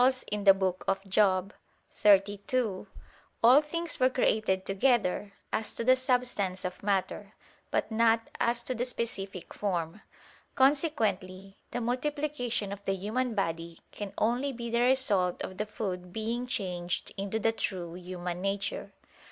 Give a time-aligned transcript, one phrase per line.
[0.01, 1.21] xxxii):
[3.43, 7.35] "All things were created together as to the substance of matter,
[7.69, 10.01] but not as to the specific form."
[10.55, 16.11] Consequently the multiplication of the human body can only be the result of the food
[16.11, 18.93] being changed into the true human nature.